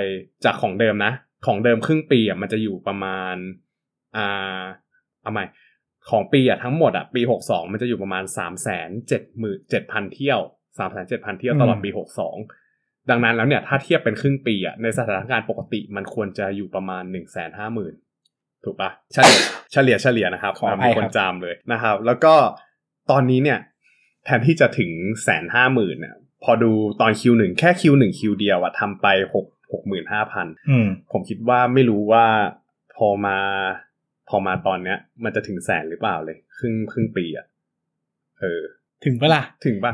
[0.46, 1.14] จากของเดิมนะ
[1.46, 3.36] ของเดิมครึ่งปีอะมันจะอยู่ประมาณ
[4.18, 4.62] อ่า
[5.22, 5.46] เอาใหม่
[6.10, 8.68] ของปีอะทั้งหมดอะปี 62 มันจะอยู่ประมาณ 3 7
[9.72, 10.40] 7,000 เที่ยว
[10.80, 11.90] 3 7 0 0 0เที่ยวตลอดปี
[12.50, 19.40] 62ดังนั้นแล้วเนี่ยถ้าเทียบเป็นครึ่งปีอะในสถานการณ์ปกติมันควรจะอยู่ประมาณ1 5 0 0 0 0ถูกปะเฉลี่ย
[19.72, 22.34] เฉลี่ยเฉลี่ยนะครับขออภัยมีคนครับจามเลยนะครับ แล้วก็
[23.12, 23.60] ตอนนี้เนี่ย
[24.26, 24.92] แทนที่จะถึง
[25.24, 32.26] แสนห้าหมื่นเนี่ยพอดูตอน Q1 แค่ Q1 Q เดียวอะทำไปหกหกหมื่นห้าพันอืมผมคิดว่าไม่รู้ว่า
[32.96, 33.38] พอมา
[34.30, 37.46] พอมาตอนเนี้ย มันจะถึงแสนหรือเปล่าเลย ครึ่งครึ่งปีอะ
[38.40, 38.62] เออ
[39.06, 39.94] ถึงปะล่ะ ถึงปะ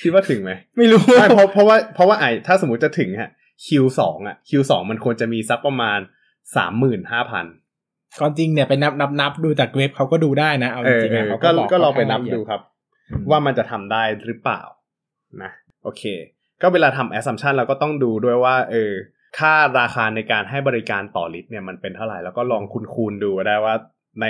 [0.00, 3.30] คิดว่าถึงไหม ไม่รู้ไม่เพราะเพราะว่าเพราะว่าไอถ้าสมมติจะถึงฮะ
[3.66, 5.98] Q2 อะ Q2 มันควรจะมีสักประมาณ
[6.56, 7.46] สามหมื่นห้าพัน
[8.20, 12.60] ก่อนจริงเนี่ยไปนับนับนับดูจากเว็บเขาก็ดูได้นะเอาเอจอริงๆเออะอเขาก็บอกก็ลองไปค่นับละเอียดูครับ
[13.10, 14.62] อืมว่ามันจะทำได้หรือเปล่า
[15.42, 15.50] นะ
[15.82, 16.02] โอเค
[16.62, 18.92] ก็เวลาทำ assumption เราก็ต้องดูด้วยว่าเออ
[19.38, 23.74] ค่าราคาในการให้บริการต่อลิตรเนี่ยมันเป็นเท่าไหร่แล้วก็ลองคูณคูณๆดูได้ว่า
[24.20, 24.26] ใน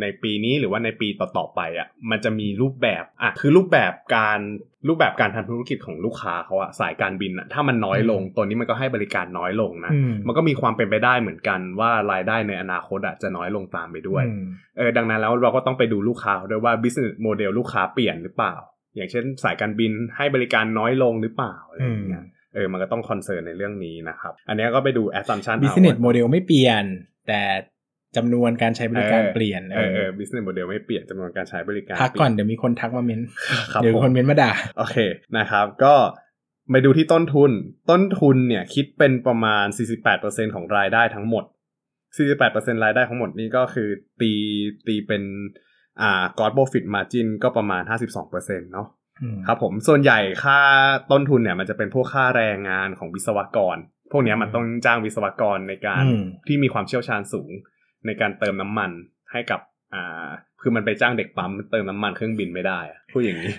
[0.00, 4.40] ในปีนี้หรือว่าในปีต่อๆไปอะมันจะมีรูปแบบอะคือรูปแบบการ
[4.88, 14.42] รูปแบบการทำธุรกิจของลูกค้าเขาอะสายการบินอะถ้ามันน้อยลงตัวนี้มันก็ให้บริการน้อยลงนะอืมมันก็มีความเป็นไปได้เหมือนกันว่ารายได้ในอนาคตอะจะน้อยลงตามไปด้วยอืม
[14.78, 18.54] เออดังนั้นแล้วเราก็ต้องไปดูลูกค้าด้วยว่า business model ลูกค้าเปลี่ยนหรือเปล่า
[18.96, 26.84] อย่างเช่นสายการบินให้บริการน้อยลงหรือเปล่าอะไรอย่างเงี้ยเออมันก็ต้องคอนเซิร์นในเรื่องนี้นะครับ อันเนี้ยก็ไปดู assumption เอา business model ไม่เปลี่ยน
[27.28, 27.40] แต่
[28.16, 33.20] จำนวนการใช้บริการเปลี่ยนเออเออ business model ไม่เปลี่ยนจำนวนการใช้บริการพักก่อนเปลี่ยเดี๋ยวมีคนทักมาเม้น
[33.72, 34.96] ครับเดี๋ยวผมคนเม้นมาด่าโอเค
[35.38, 35.94] นะครับ ก็
[36.70, 37.50] ไปดูที่ต้นทุน
[37.90, 39.66] ต้นทุนเนี่ยคิดเป็นประมาณ
[40.10, 41.44] 48%ของรายได้ทั้งหมด
[42.14, 43.88] 48%รายได้ทั้งหมดนี่ก็คือ
[44.20, 44.32] ตี
[44.86, 45.22] ตีเป็น
[46.02, 48.32] อ่า gross profit margin ก็ประมาณ 52%
[48.72, 48.88] เนาะ
[49.22, 50.58] อืมครับผมส่วนใหญ่ค่า
[51.10, 53.76] ต้นทุนเนี่ยมันจะเป็นพวกค่าแรงงานของวิศวกร
[54.12, 57.50] พวกเนี้ยมันต้องจ้างวิศวกรในการอืมที่มีความเชี่ยวชาญสูง
[58.08, 58.90] ในการเติมน้ำมัน
[59.32, 59.60] ให้กับ
[59.94, 60.28] อ่า
[60.62, 63.52] คือมันไปจ้างเด็กปั๊มเติมน้ำมันเครื่องบินไม่ได้อะพูดอย่างนี้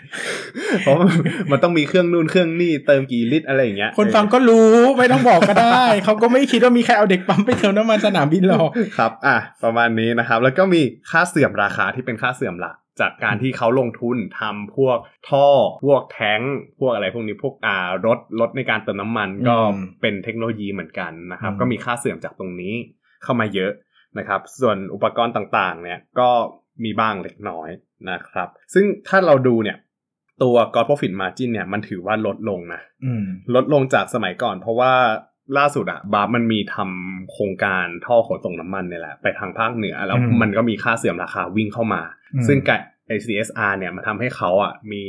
[0.81, 1.17] เพราะมัน
[1.51, 10.81] มันต้องมีเครื่องนู่นเครื่องนี่เติมกี่ลิตรอะไรอย่างเงี้ยคนฟังก็รู้ไม่ต้องบอกก็ได้เขาก็ไม่คิดว่ามีใครเอาเด็กปั๊มไปเติมน้ำมันสนามบินหรอกครับ อะประมาณนี้นะครับ แล้วก็มี
[11.11, 14.97] ค่าเสื่อมราคาที่เป็นค่าเสื่อมหลักจากการที่เขาลงทุนทำพวก
[15.29, 15.47] ท่อ
[15.85, 16.41] พวกแท้ง
[16.79, 22.73] พวกอะไรพวกนี้พวกอ่ารถรถในการเติมน้ำมันก็อืมเป็นเทคโนโลยีเหมือนกันนะครับอืมก็มีค่าเสื่อมจากตรงนี้
[23.23, 23.71] เข้ามาเยอะ
[24.17, 26.29] นะครับ ส่วนอุปกรณ์ต่างๆ เนี่ยก็
[26.83, 27.69] มีบ้างเล็กน้อย
[28.09, 29.77] นะครับ ซึ่งถ้าเราดูเนี่ย
[30.43, 33.23] ตัว gross profit margin เนี่ยมันถือว่าลดลงนะอืม
[33.55, 34.93] ลดลงจากสมัยก่อน เพราะว่า
[35.57, 42.01] ล่าสุดอะบาร์มันมีทำโครงการท่อขนส่งน้ำมันเนี่ยแหละ ไปทางภาคเหนือ แล้วอืมมันก็มีค่าเสื่อมราคาวิ่งเข้ามา
[42.35, 45.03] อืมซึ่งกับ ACSR เนี่ยมันทำให้เขาอะมี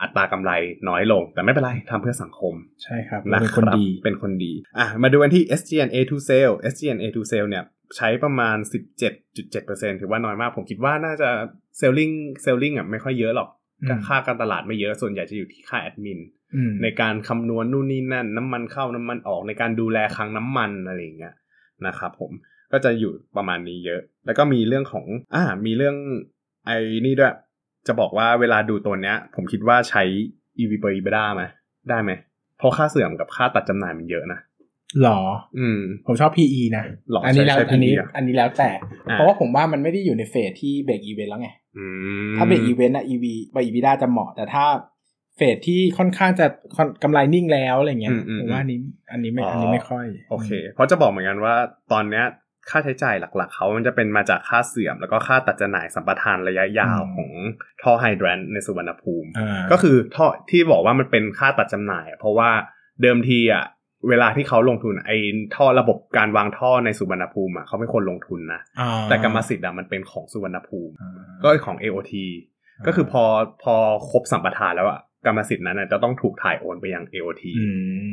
[0.00, 0.52] อัตรากำไร
[0.88, 7.64] น้อยลง แต่ไม่เป็นไรทำเพื่อสังคม ใช่ครับนะเป็นคคนรับดีเป็นคนดีอะมาดูกันที่ SGNA to sale SGNA to sale เนี่ย
[7.96, 8.56] ใช้ประมาณ
[9.28, 11.28] 17.7%ถือว่าน้อยมาก ผมคิดว่าน่าจะ
[11.80, 13.48] selling selling อะไม่ค่อยเยอะหรอก
[13.82, 16.18] อืมค่าการตลาดไม่เยอะส่วนใหญ่จะอยู่ที่ค่าแอดมิน
[16.54, 21.34] อืมในการคำนวณนู่นนี่นั่น น้ำมันเข้าน้ำมันออกในการดูแลคลังน้ำมันอะไรอย่างเงี้ย
[21.86, 22.32] นะครับผม
[22.72, 25.96] ก็จะอยู่ประมาณนี้เยอะ แล้วก็มีเรื่องของอ่ามีเรื่อง
[26.66, 27.34] ไอ้นี่ด้วย
[27.86, 30.02] จะบอกว่าเวลาดูตัวเนี้ย ผมคิดว่าใช้
[30.58, 31.42] EV per EBITDA ไหม
[31.88, 32.10] ได้ไหม
[32.58, 34.38] เพราะค่าเสื่อมกับค่าตัดจำหน่ายมันเยอะนะ
[35.02, 35.20] หรอ
[35.58, 38.70] อืม ผมชอบ PE นะหรออันนี้แล้วใช้ใช้อันนี้ PE อะอันนี้แล้วแต่
[39.10, 41.84] อ่าเพราะว่าผมว่ามันไม่ได้อยู่ในเฟสที่เบรกอีเวนต์แล้วไงอื
[42.30, 44.64] มถ้าเบรกอีเวนต์อะ EV ไป EBITDA จะเหมาะ แต่ถ้า
[45.36, 46.46] เฟสที่ค่อนข้างจะ
[46.76, 48.78] ค่อนกำไรนิ่งแล้วอะไรเงี้ยอืมอืมผมว่าอันนี้
[49.12, 51.54] อันนี้ไม่อ๋ออัอันนี้ไม่ค่อย โอเค เพราะจะบอกเหมือนกันว่า
[51.92, 52.24] ตอนเนี้ย
[52.70, 57.30] ค่าใช้จ่ายหลักๆ เขามันจะเป็นมาจากค่าเสื่อม แล้วก็ค่าตัดจำหน่ายสัมปทานระยะยาวของ
[57.82, 62.50] ท่อไฮแดรนในสุวรรณภูมิอ่าก็คือท่อที่บอกว่ามันเป็นค่าตัดจำหน่ายอะเพราะว่า
[63.02, 63.64] เดิมทีอะ
[64.08, 65.18] เวลาที่เขาลงทุนไอ้
[65.56, 71.10] ท่อระบบการวางท่อในสุวรรณภูมิอะเขาเป็นคนลงทุนนะอ่าแต่กรรมสิทธิ์อะมันเป็นของสุวรรณภูมิอ่า
[71.42, 72.12] ก็ของ AOT
[72.86, 73.24] ก็คือพอ
[73.62, 73.74] พอ
[74.10, 77.66] ครบสัมปทานแล้วอะกรรมสิทธิ์นั้นน่ะจะต้องถูกถ่ายโอนไปยัง AOT อื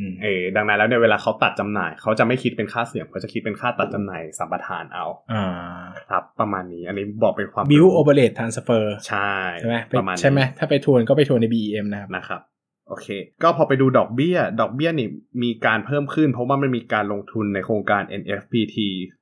[0.04, 5.46] มเออดังนั้นแล้วเนี่ยเวลาเขาตัดจำหน่าย เขาจะไม่คิดเป็นค่าเสื่อมเขาจะคิดเป็นค่าตัดจำหน่ายสัมปทานเอาอ่า
[6.10, 12.42] ครับประมาณนี้ อันนี้บอกเป็นความบิวรู้โอเปเรตทรานสเฟอร์ใช่ใช่ไหมไปประมาณนี้ใช่ไหมถ้าไปทวนก็ไปทวนใน BEM นะครับนะครับ
[12.88, 13.08] โอเค
[13.44, 15.10] ก็พอไปดูดอกเบี้ย ดอกเบี้ยนี่
[15.44, 18.78] มีการเพิ่มขึ้น เพราะว่ามันมีการลงทุนในโครงการ NFPT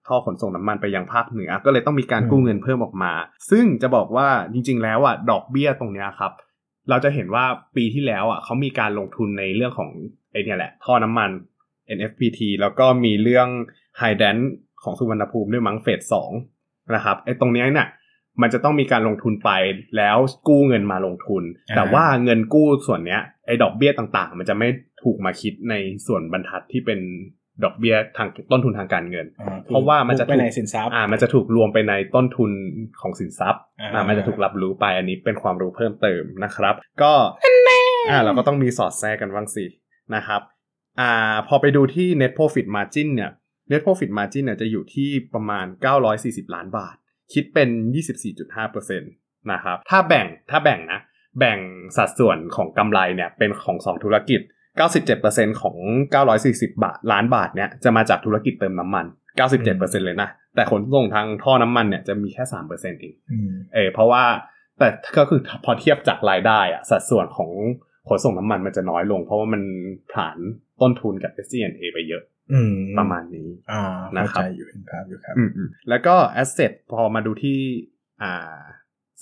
[0.08, 3.14] ท่อขนส่งน้ำมันไปยังภาคเหนือ ก็เลยต้องมีการกู้เงินเพิ่มออกมา
[3.52, 6.32] ซึ่งจะบอกว่าจริง ๆ แล้วอะดอกเบี้ยตรงเนี้ยครับ
[6.90, 7.46] เราจะเห็นว่า
[7.76, 9.90] ปีที่แล้วอะเขามีการลงทุนในเรื่องของ
[10.32, 11.30] ไอเนี่ยแหละ ท่อน้ำมัน
[11.98, 13.48] NFPT แล้วก็มีเรื่อง
[14.02, 14.38] High d a n
[14.84, 16.32] ของสุวรรณภูมิด้วยมั้งเฟสสอง
[16.96, 17.88] นะครับไอตรงเนี้ยเนี่ย
[18.42, 19.52] มันจะต้องมีการลงทุนไป
[19.98, 20.18] แล้ว
[20.48, 24.68] กู้เงินมาลงทุนอ่าแต่ว่าเงินกู้ส่วนเนี้ยไอ้ดอกเบี้ยต่างๆ มันจะไม่
[25.04, 25.76] ถูกมาคิดใน
[26.08, 27.00] ส่วนบรรทัดที่เป็น
[27.64, 32.52] ดอกเบี้ยทางต้นทุนทางการเงินอ่เพราะว่ามันจะไปถูกในสินทรัพย์อ่ามันจะถูกรวมไปในต้นทุน
[33.02, 37.14] ของสินทรัพย์อ่าอ่ามันจะถูกรับรู้ไปอันนี้เป็นความรู้เพิ่มเติมนะครับ ก็
[38.10, 39.66] อ่าเราก็ต้องมีสอดแทรกกันบ้างสิ
[40.16, 40.42] นะครับ
[41.00, 43.32] อ่าพอไปดูที่ net profit margin เนี่ย
[43.72, 45.66] net profit margin เนี่ยจะอยู่ที่ประมาณ
[46.12, 46.96] 940 ล้านบาท
[47.34, 47.70] คิดเป็น
[48.36, 51.00] 24.5%นะครับ ถ้าแบ่งถ้าแบ่งนะ
[51.40, 51.60] แบ่ง
[51.98, 54.42] สัดส่วนของกำไรเนี่ยเป็นของสองธุรกิจ
[55.02, 55.78] 97%ของ
[56.26, 59.06] 940 บาทล้านบาทเนี่ยจะมาจากธุรกิจเติมน้ำมัน
[59.56, 64.24] 97%เลยนะ แต่ขนส่งทางท่อน้ำมันเนี่ยจะมีแค่ 3%เองอืมเออเพราะว่า
[64.80, 67.52] แต่ก็คือพอเทียบจากรายได้อะสัดส่วนของ
[68.10, 69.62] ขนส่งน้ำมันมันจะน้อยลง เพราะว่ามัน
[70.14, 70.38] ผ่าน
[70.82, 72.33] ต้นทุนกับ SG&A ไปเยอะอืม
[73.00, 73.82] ประมาณนี้อ่า
[74.16, 77.60] นะเข้าครับใจอยู่เห็นภาพอยู่ครับอืมอืมแล้วก็ asset พอมาดูที่
[78.22, 78.60] อ่า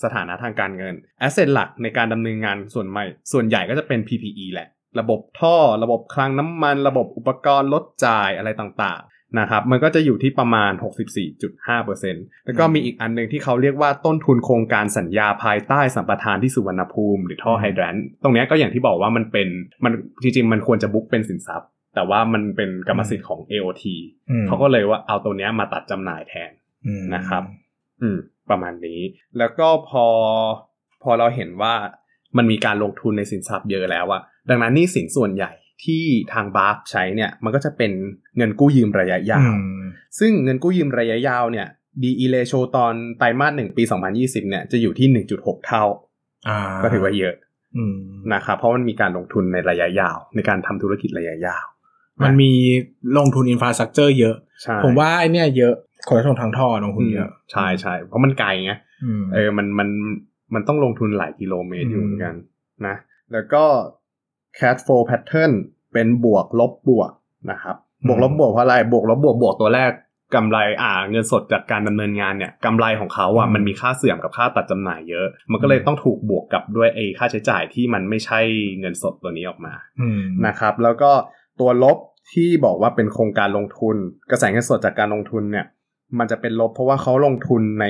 [0.02, 0.94] สถานะทางการเงิน
[1.26, 4.68] asset หลักในการดำเนินงานส่วนใหม่ ส่วนใหญ่ก็จะเป็น PPE แหละ
[5.00, 10.72] ระบบท่อ ระบบคลังน้ำมัน ระบบอุปกรณ์ลดจ่ายอะไรต่างๆนะครับมันก็จะอยู่ที่ประมาณ
[11.38, 19.48] 64.5%แล้วก็มีอีกอันหนึ่งที่เขาเรียกว่าต้นทุนโครงการสัญญาภายใต้สัมปทานที่สุวรรณภูมิ หรือท่อไฮแดรนตรงเนี้ยก็อย่างที่บอกว่ามันเป็น
[19.84, 23.84] มันจริงๆ มันควรจะบุ๊กเป็นสินทรัพย์ แต่ว่ามันเป็นกรรมสิทธิ์ของ AOT
[24.30, 26.50] อืมเขาก็เลยว่าเอาตัวเนี้ยมาตัดจำหน่ายแทน
[26.86, 27.42] อืมนะครับ
[28.02, 28.18] อืม
[28.50, 29.00] ประมาณนี้
[29.38, 30.06] แล้วก็พอ
[31.02, 31.74] พอเราเห็นว่า
[32.36, 35.52] มันมีการลงทุนในสินทรัพย์เยอะแล้วอะดังนั้นหนี่สินส่วนใหญ่
[35.84, 37.92] ที่ทางบาร์ใช้เนี่ย มันก็จะเป็น
[38.36, 39.82] เงินกู้ยืมระยะยาวอืม
[40.18, 41.66] ซึ่งเงินกู้ยืมระยะยาวเนี่ย
[42.02, 43.82] DE ratio ตอนไตรมาสหนึ่งปี
[44.16, 45.84] 2020 เนี่ยจะอยู่ที่ 1.6 เท่า
[46.48, 47.34] อ่าก็ถือว่าเยอะ
[47.76, 47.96] อืม
[48.34, 51.64] นะครับเพราะมันมีการลงทุนในระยะยาว ในการทำธุรกิจระยะยาว
[52.24, 52.52] มันมี
[53.18, 55.74] ลงทุนอินฟราสตรักเจอร์เยอะใช่ผมว่าไอเนี้ยเยอะ
[56.08, 58.72] ขนส่งทางท่อลงทุนเยอะ ใช่ใช่เพราะมันไกลไง
[59.04, 59.88] อืมเออมันมัน
[60.54, 62.34] มันต้องลงทุนหลายกิโลเมตรอยู่อืมเหมือนกัน
[62.86, 62.96] นะ
[63.32, 63.64] แล้วก็
[64.58, 65.52] cash flow pattern
[65.92, 67.10] เป็นบวกลบบวก
[67.50, 69.92] นะครับ บวกลบบวกเพราะอะไร บวกลบบวกบวกตัวแรก
[70.34, 78.40] กำไรอ่าเงินสดจากการดำเนินงานเนี่ยกำไรของเขาอะมันมีค่าเสื่อมกับค่าตัดจำหน่ายเยอะ มันก็เลยต้องถูกบวกกับด้วยไอ้ค่าใช้จ่ายที่มันไม่ใช่
[78.80, 81.10] เงินสดตัวนี้ออกมาอืมนะครับ แล้วก็
[81.60, 81.98] ตัวลบ
[82.30, 83.96] ที่บอกว่าเป็นโครงการลงทุน
[84.30, 85.66] กระแสเงินสดจากการลงทุนเนี่ย
[86.18, 87.86] มันจะเป็นลบเพราะว่าเขาลงทุนใน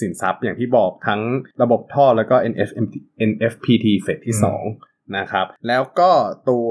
[0.00, 1.20] สินทรัพย์อย่างที่บอกทั้ง
[1.62, 2.94] ระบบท่อแล้วก็ NFMT
[3.30, 6.10] NFPT เฟสที่อืม2นะครับแล้วก็
[6.50, 6.68] ตัว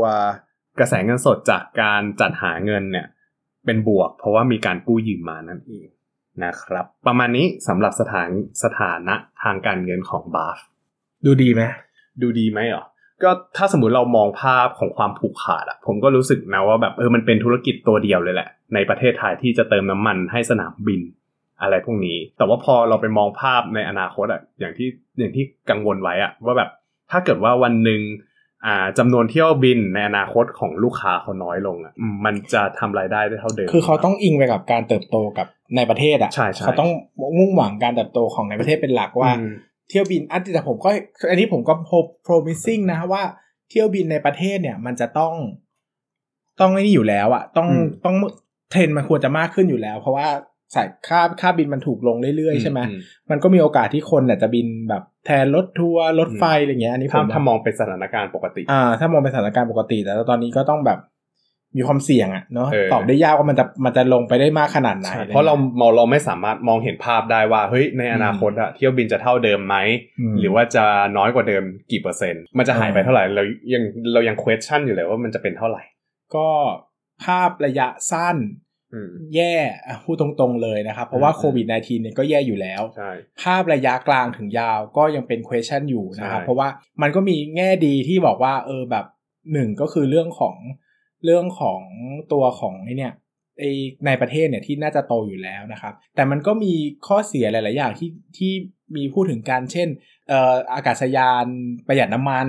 [0.80, 3.08] กระแสเงินสดจากการจัดหาเงินเนี่ย
[3.65, 5.88] เป็นบวก เพราะว่ามีการกู้ยืมมานั่นเอง
[6.43, 8.30] นะครับ ประมาณนี้สำหรับสถาน
[8.63, 10.58] สถานะทางการเงินของบาฟ
[11.26, 11.62] ดูดีไหม
[12.21, 12.86] ดูดีไหมเหรอ
[13.24, 21.02] ก็ถ้าสมมติเรามองภาพของความผูกขาดอะผมก็รู้สึกนะว่าแบบเออมันเป็นธุรกิจตัวเดียวเลยแหละ ในประเทศไทยที่จะเติมน้ำมันให้สนามบิน
[21.62, 24.88] อะไรพวกนี้ แต่ว่าพอเราไปมองภาพในอนาคตอะอย่างที่
[25.20, 26.70] อย่างที่กังวลไว้อะว่าแบบ
[27.12, 28.02] ถ้าเกิดว่าวันหนึ่ง
[28.66, 36.90] อ่าจำนวนเที่ยวบินในอนาคตของลูกค้าเขาน้อยลงอะอืมมันจะทำรายได้ได้เท่าเดิม คือเขาต้องอิงไปกับการเติบโตกับในประเทศอะใช่ใช่เขาต้อง
[37.40, 39.52] มุ่งหวังการเติบโตของในประเทศเป็นหลักว่าอืม
[39.92, 40.90] เที่ยวบินอันแต่ผมก็
[41.30, 41.74] อันนี้ผมก็
[42.26, 43.24] promising นะว่า
[43.70, 45.34] เที่ยวบินในประเทศเนี่ย มันจะต้อง
[46.60, 48.16] ต้องไอ้นี่อยู่แล้วอะต้องอืมต้อง
[48.72, 50.28] เทรนด์มันควรจะมากขึ้นอยู่แล้ว เพราะว่า
[50.76, 52.94] สายค่าค่าบินมันถูกลงเรื่อยๆใช่ไหมอื
[53.32, 61.00] มันก็มีโอกาสที่คนเนี่ยจะบินแบบแทนรถทัวร์รถไฟอะไรเงี้ยอันนี้ผถ้ามถ้ามองเป็นสถานการณ์ปกติ อ่า ถ้ามองเป็นสถานการณ์ปกติแต่ตอนนี้ก็ต้องแบบ
[61.78, 69.76] มีความเสี่ยงอะเนาะเออตอบได้ยากว่ามันจะมันจะลงไปได้มากขนาดไหนใช่อไงี้ยเพราะเราเราเราไม่สามารถมองเห็นภาพได้ว่าเฮ้ยในอนาคตอะเที่ยวบินจะเท่าเดิมไหม
[70.20, 70.86] อืมหรือว่าจะ
[71.18, 75.84] น้อยกว่าเดิมกี่เปอร์เซ็นต์ มันจะหายไปเออเท่าไหร่ เรายังเรายัง question อยู่เลยว่ามันจะเป็นเท่าไหร่
[76.36, 76.48] ก็
[77.24, 78.38] ภาพระยะสั้น
[78.94, 79.54] อืมแย่
[79.88, 86.68] อะพูดตรงๆเลยนะครับ เพราะว่าอืมโควิด -19 เนี่ยก็แย่อยู่แล้วใช่ภาพระยะกลางถึงยาวก็ยังเป็น question อยู่นะครับใช่เพราะว่า
[87.02, 89.06] มันก็มีแง่ดีที่บอกว่าเออแบบ
[89.54, 90.56] หนึ่งก็คือเรื่องของ
[91.26, 91.82] เรื่องของ
[92.34, 93.14] ตัวของไอเนี่ย
[93.60, 93.64] ไอ
[94.06, 96.74] ในประเทศเนี่ยที่น่าจะโตอยู่แล้วนะครับ แต่มันก็มี
[97.08, 98.52] ข้อเสียหลาย ๆ อย่างที่ที่
[98.96, 99.88] มีพูดถึงการเช่น
[100.30, 101.46] เอ่ออากาศยาน
[101.88, 102.48] ประหยัดน้ำมัน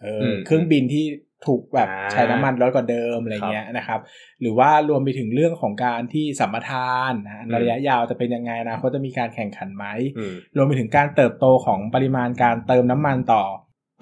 [0.00, 1.04] เอออมเครื่องบินที่
[1.46, 4.00] ถูกแบบอ่าใช้น้ำมันน้อยกว่าเดิมอะไรเงี้ยนะครับ
[4.40, 9.86] หรือว่ารวมไปถึงเรื่องของการที่สัมปทานนะอืมระยะยาวจะเป็นยังไงอนะเขาจะมีการแข่งขันไหม
[10.18, 13.44] อืมรวมไปถึงการเติบโตของปริมาณการเติมน้ำมันต่อ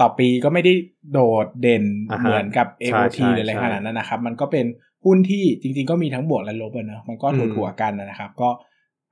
[0.00, 0.72] ต่อปีก็ไม่ได้
[1.12, 4.66] โดดเด่นอ่าฮะเหมือนกับใช่ AOT ใช่หรืออะไรใช่ขนาดนั้นนะครับ มันก็เป็น
[5.04, 8.48] หุ้นที่จริง ๆ ก็มีทั้งบวกและลบอะเนอะมันก็อืมถั่วๆกันนะครับ ก็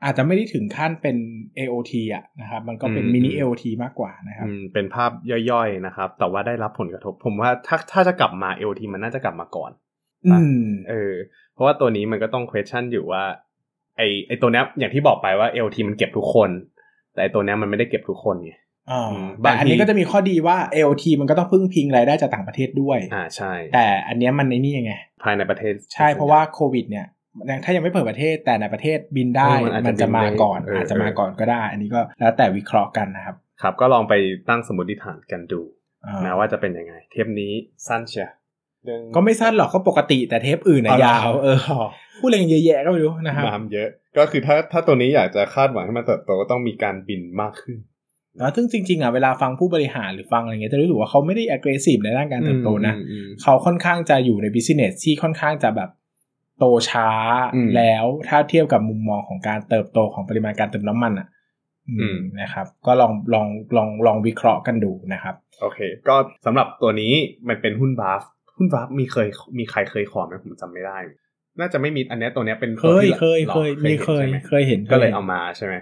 [0.05, 1.16] อาจจะไม่ได้ถึงขั้นเป็น
[1.59, 5.11] AOT อะนะครับ มันก็เป็นอืมมินิอืม AOT มากกว่านะครับอืมเป็นภาพ
[5.51, 9.70] ย่อยๆนะครับ แต่ว่าได้รับผลกระทบ ผมว่าถ้าถ้าจะกลับมา LT มันน่าจะกลับมาก่อน
[10.27, 11.14] อืมเออ
[11.55, 13.22] เพราะว่าตัวนี้มันก็ต้อง question อยู่ว่า
[13.96, 16.51] ไอไอตัวเนี้ยอย่างที่บอกไปว่า LT มันเก็บทุกคน
[17.12, 18.65] แต่ไอตัวเนี้ยมันไม่ได้เก็บทุกคนไงอ่าอืม
[19.42, 27.07] แต่บางทีอันนี้ก็จะมีข้อดีว่า AOT มันก็ต้องพึ่งพิงรายได้จากต่างประเทศด้วย อ่าใช่ แต่อันเนี้ยมันในนี่ยังไง ภายในประเทศ ใช่เพราะว่าโควิดเนี่ย
[27.49, 34.14] ยังถ้ายังไม่เปิดประเทศแต่ในประเทศบินได้เออมันอาจจะมันจะมาก่อนบินได้เออออาจจะมาก่อนก็ได้ อันนี้ก็แล้วแต่วิเคราะห์กันนะครับ ครับ ก็ลองไป
[34.49, 35.61] ตั้งสมมติฐานกันดู
[36.07, 37.53] อ่านะว่าจะเป็นยังไง เทปนี้
[37.88, 38.31] สั้นเชีย
[38.85, 41.59] เรื่องก็ไม่สั้นหรอกก็ปกติแต่เทปอื่นนะเอาเหรอยาวเออ
[42.20, 47.79] พูดอะไรกันเยอะแยะก็ไม่รู้นะครับน้ำเยอะ ก็คือถ้าถ้าตัวนี้อยากจะคาดหวังให้มันเติบโตก็ต้องมีการบินมากขึ้น
[48.38, 55.90] แล้วซึ่งจริงๆอะเวลาฟังผู้บริหารหรือฟังอะไรเงี้ยจะรู้สึกว่าเขาไม่ได้ aggressive ในด้านการเติบโตนะอืมอืมเขาค่อนข้างจะอยู่ใน business ที่ค่อนข้างจะแบบ
[56.59, 57.09] โตช้า
[57.55, 61.29] อืมแล้วถ้าเทียบกับมุมมองของการเติบโตของปริมาณการเติมน้ำมันอะ
[61.88, 63.46] อือืมมนะครับ ก็ลองลอง
[63.77, 67.12] ลองลองวิเคราะห์กันดูนะครับ โอเค ก็สำหรับตัวนี้
[67.49, 68.22] มันเป็นหุ้นบาฟ
[68.57, 70.99] หุ้นบาฟมีเคยมีใครเคยขอไหมผมจำไม่ได้
[71.61, 75.75] น่าจะไม่มีอันเนี้ยตัวเนี้ยเป็นเคตัวยที่เคยหรอเคยมีเคยห็นใช่ไหมเคยเห็นก็เลยเอามาใช่ไหม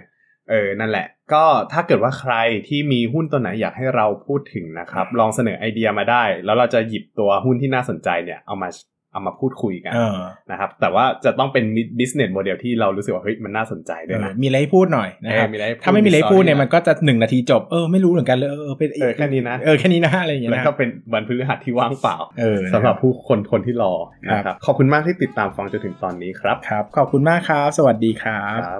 [0.49, 2.33] เออ นั่นแหละ ก็ถ้าเกิดว่าใคร
[2.67, 8.69] ที่มีหุ้นตัวไหนอยากให้เราพูดถึงนะครับ ลองเสนอไอเดียมาได้ แล้วเราจะหยิบตัวหุ้นที่น่าสนใจเนี่ยเอามา
[9.13, 10.17] เอามาพูดคุยกันเออ
[10.51, 11.65] นะครับ แต่ว่าจะต้องเป็น
[11.99, 23.93] business model ที่เรารู้สึกว่าเฮ้ยมันน่าสนใจด้วยนะเออมีอะไรให้พูดหน่อยนะครับเออมีอะไรให้พูดถ้าไม่มีอะไรให้พูดเนี่ยมี story มันก็จะหนึ่งนาทีจบ เออไม่รู้เหมือนกันเลย เออเออเป็นเออแค่นี้นะ เออแค่นี้นะอะไรอย่างเงี้ยแล้วนะก็เป็นวันพฤหัสที่ว่างเปล่าเออสำหรับผู้คนคนที่รอ
[24.29, 28.79] ครับนะครับ ขอบคุณมากที่ติดตามฟังจนถึงตอนนี้ครับ ครับ ขอบคุณมากครับ สวัสดีครับครั